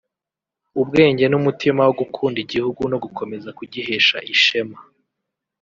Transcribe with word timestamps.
ubwenge 0.81 1.25
n’umutima 1.27 1.81
wo 1.87 1.93
gukunda 2.01 2.37
igihugu 2.45 2.81
no 2.91 2.97
gukomeza 3.03 3.49
kugihesha 3.57 4.17
ishema 4.33 4.79